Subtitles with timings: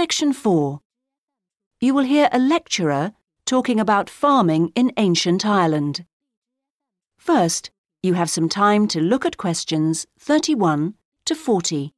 [0.00, 0.80] Section 4.
[1.78, 3.12] You will hear a lecturer
[3.44, 6.06] talking about farming in ancient Ireland.
[7.18, 7.70] First,
[8.02, 10.94] you have some time to look at questions 31
[11.26, 11.92] to 40.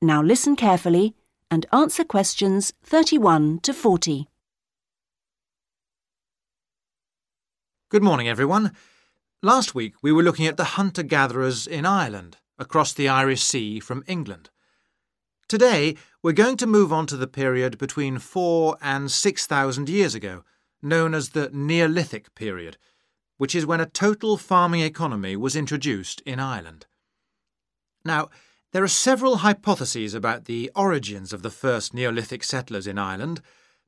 [0.00, 1.16] Now listen carefully
[1.50, 4.28] and answer questions 31 to 40.
[7.88, 8.76] Good morning, everyone.
[9.42, 13.80] Last week we were looking at the hunter gatherers in Ireland, across the Irish Sea
[13.80, 14.50] from England.
[15.48, 20.14] Today we're going to move on to the period between four and six thousand years
[20.14, 20.44] ago,
[20.80, 22.76] known as the Neolithic period,
[23.36, 26.86] which is when a total farming economy was introduced in Ireland.
[28.04, 28.28] Now,
[28.72, 33.40] there are several hypotheses about the origins of the first Neolithic settlers in Ireland,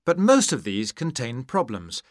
[0.07, 2.03] but most of these contain problems.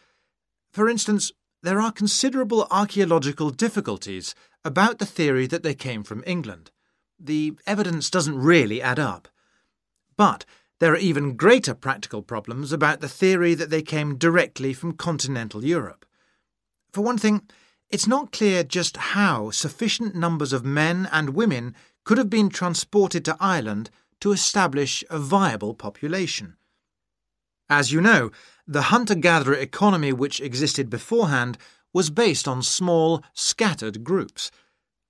[0.72, 1.32] For instance,
[1.62, 6.70] there are considerable archaeological difficulties about the theory that they came from England.
[7.18, 9.28] The evidence doesn't really add up.
[10.16, 10.44] But
[10.78, 15.64] there are even greater practical problems about the theory that they came directly from continental
[15.64, 16.06] Europe.
[16.92, 17.42] For one thing,
[17.90, 23.24] it's not clear just how sufficient numbers of men and women could have been transported
[23.24, 26.56] to Ireland to establish a viable population.
[27.68, 28.30] As you know,
[28.66, 31.56] the hunter gatherer economy which existed beforehand
[31.92, 34.50] was based on small, scattered groups.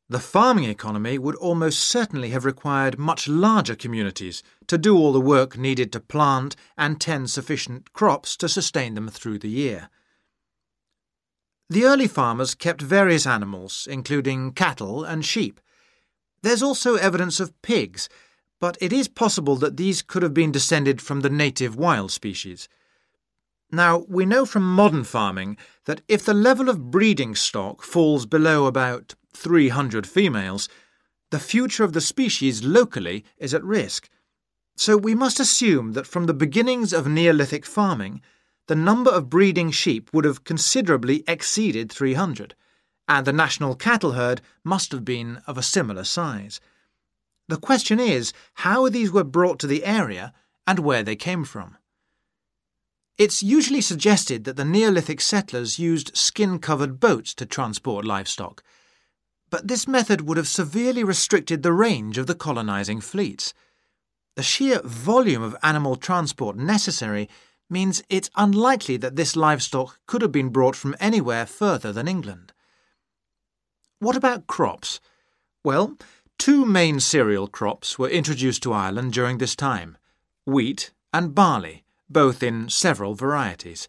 [0.08, 5.20] The farming economy would almost certainly have required much larger communities to do all the
[5.20, 9.88] work needed to plant and tend sufficient crops to sustain them through the year.
[11.69, 15.60] The early farmers kept various animals, including cattle and sheep,
[16.43, 18.09] there's also evidence of pigs,
[18.61, 22.69] but it is possible that these could have been descended from the native wild species.
[23.73, 28.67] Now, we know from modern farming that if the level of breeding stock falls below
[28.67, 30.69] about 300 females,
[31.31, 34.09] the future of the species locally is at risk.
[34.77, 38.22] So we must assume that from the beginnings of Neolithic farming,
[38.67, 42.55] the number of breeding sheep would have considerably exceeded 300
[43.10, 46.60] and the national cattle herd must have been of a similar size.
[47.48, 50.32] The question is how these were brought to the area
[50.65, 51.76] and where they came from.
[53.19, 58.62] It's usually suggested that the Neolithic settlers used skin covered boats to transport livestock,
[59.50, 63.53] but this method would have severely restricted the range of the colonising fleets.
[64.37, 67.28] The sheer volume of animal transport necessary
[67.69, 72.53] means it's unlikely that this livestock could have been brought from anywhere further than England.
[74.00, 74.99] What about crops?
[75.62, 75.99] Well,
[76.38, 79.99] two main cereal crops were introduced to Ireland during this time
[80.47, 83.89] wheat and barley, both in several varieties.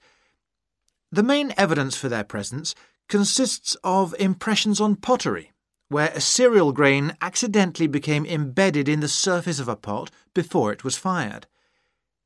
[1.13, 2.75] The main evidence for their presence
[3.07, 5.53] consists of impressions on pottery,
[5.87, 10.83] where a cereal grain accidentally became embedded in the surface of a pot before it
[10.83, 11.47] was fired.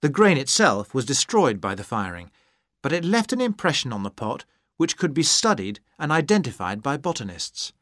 [0.02, 2.32] The grain itself was destroyed by the firing,
[2.82, 4.44] but it left an impression on the pot
[4.78, 7.74] which could be studied and identified by botanists.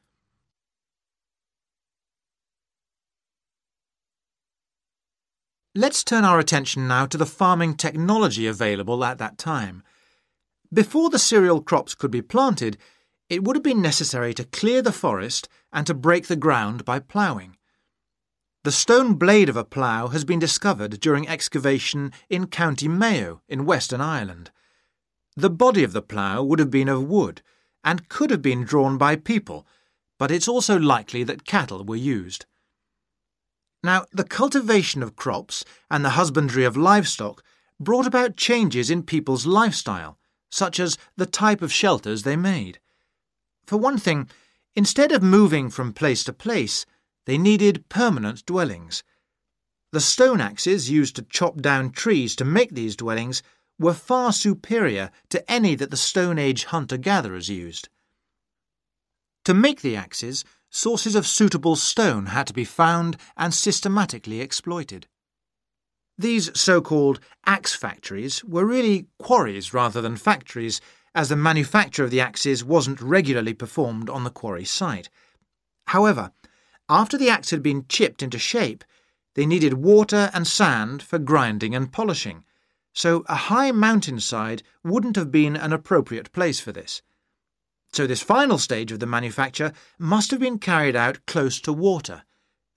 [5.75, 9.81] Let's turn our attention now to the farming technology available at that time.
[10.71, 12.77] Before the cereal crops could be planted,
[13.27, 16.99] it would have been necessary to clear the forest and to break the ground by
[16.99, 17.57] ploughing.
[18.63, 23.65] The stone blade of a plough has been discovered during excavation in County Mayo in
[23.65, 24.51] Western Ireland.
[25.35, 27.41] The body of the plough would have been of wood
[27.83, 29.65] and could have been drawn by people,
[30.19, 32.45] but it's also likely that cattle were used.
[33.83, 37.43] Now, the cultivation of crops and the husbandry of livestock
[37.79, 40.17] brought about changes in people's lifestyle,
[40.49, 42.79] such as the type of shelters they made.
[43.65, 44.29] For one thing,
[44.75, 46.85] instead of moving from place to place,
[47.25, 49.03] they needed permanent dwellings.
[49.91, 53.43] The stone axes used to chop down trees to make these dwellings
[53.79, 57.89] were far superior to any that the Stone Age hunter gatherers used.
[59.45, 65.07] To make the axes, sources of suitable stone had to be found and systematically exploited.
[66.17, 70.79] These so called axe factories were really quarries rather than factories,
[71.15, 75.09] as the manufacture of the axes wasn't regularly performed on the quarry site.
[75.87, 76.31] However,
[76.89, 78.83] after the axe had been chipped into shape,
[79.35, 82.45] they needed water and sand for grinding and polishing,
[82.93, 87.01] so a high mountainside wouldn't have been an appropriate place for this.
[87.91, 92.23] So this final stage of the manufacture must have been carried out close to water,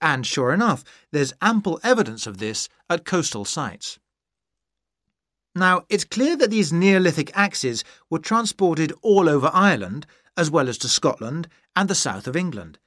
[0.01, 3.99] and sure enough, there's ample evidence of this at coastal sites.
[5.55, 10.05] Now, it's clear that these Neolithic axes were transported all over Ireland,
[10.35, 12.77] as well as to Scotland and the south of England.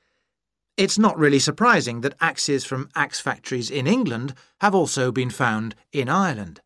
[0.77, 5.75] It's not really surprising that axes from axe factories in England have also been found
[5.93, 6.61] in Ireland.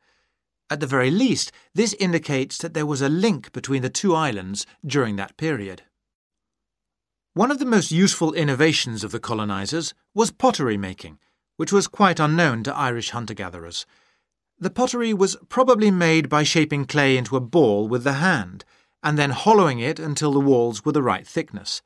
[0.71, 4.67] At the very least, this indicates that there was a link between the two islands
[4.85, 5.83] during that period.
[7.35, 11.19] One of the most useful innovations of the colonisers was pottery making,
[11.57, 13.87] which was quite unknown to Irish hunter gatherers.
[14.59, 18.65] The pottery was probably made by shaping clay into a ball with the hand,
[19.03, 21.83] and then hollowing it until the walls were the right thickness.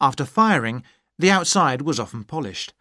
[0.00, 0.82] After firing,
[1.18, 2.74] the outside was often polished.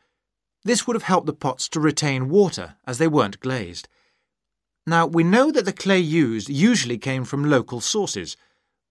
[0.63, 3.88] This would have helped the pots to retain water as they weren't glazed.
[4.85, 8.35] Now, we know that the clay used usually came from local sources,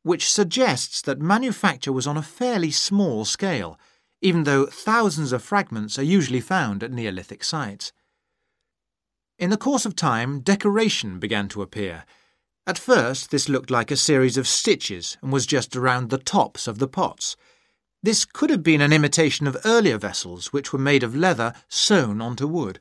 [0.03, 3.79] which suggests that manufacture was on a fairly small scale,
[4.21, 7.93] even though thousands of fragments are usually found at Neolithic sites.
[9.39, 12.05] In the course of time, decoration began to appear.
[12.67, 16.69] At first, this looked like a series of stitches and was just around the tops
[16.69, 17.37] of the pots.
[18.03, 22.21] This could have been an imitation of earlier vessels which were made of leather sewn
[22.21, 22.81] onto wood.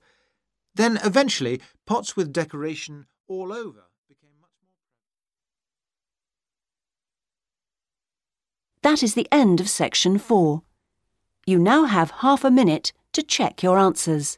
[0.74, 4.76] Then, eventually, pots with decoration all over became much more.
[8.82, 10.64] That is the end of section four.
[11.46, 14.38] You now have half a minute to check your answers.